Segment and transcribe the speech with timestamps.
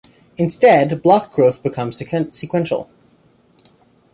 [0.35, 1.97] Instead, block growth becomes
[2.35, 2.89] sequential.